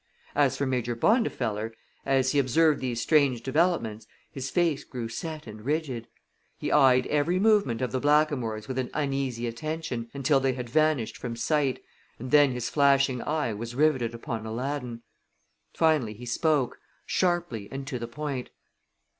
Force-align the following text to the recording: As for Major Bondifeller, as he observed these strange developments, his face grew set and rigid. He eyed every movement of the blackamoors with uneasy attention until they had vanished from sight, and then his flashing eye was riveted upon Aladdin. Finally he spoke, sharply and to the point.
As 0.33 0.57
for 0.57 0.65
Major 0.65 0.95
Bondifeller, 0.95 1.73
as 2.07 2.31
he 2.31 2.39
observed 2.39 2.79
these 2.81 2.99
strange 2.99 3.43
developments, 3.43 4.07
his 4.31 4.49
face 4.49 4.83
grew 4.83 5.07
set 5.07 5.45
and 5.45 5.61
rigid. 5.63 6.07
He 6.57 6.71
eyed 6.71 7.05
every 7.05 7.37
movement 7.37 7.83
of 7.83 7.91
the 7.91 7.99
blackamoors 7.99 8.67
with 8.67 8.79
uneasy 8.95 9.45
attention 9.45 10.09
until 10.11 10.39
they 10.39 10.53
had 10.53 10.71
vanished 10.71 11.17
from 11.17 11.35
sight, 11.35 11.83
and 12.17 12.31
then 12.31 12.51
his 12.51 12.67
flashing 12.67 13.21
eye 13.21 13.53
was 13.53 13.75
riveted 13.75 14.15
upon 14.15 14.43
Aladdin. 14.43 15.03
Finally 15.75 16.15
he 16.15 16.25
spoke, 16.25 16.79
sharply 17.05 17.67
and 17.71 17.85
to 17.85 17.99
the 17.99 18.07
point. 18.07 18.49